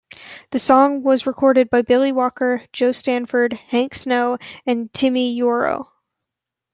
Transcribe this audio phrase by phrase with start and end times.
[0.49, 5.89] The song was recorded by Billy Walker, Jo Stafford, Hank Snow, and Timi Yuro.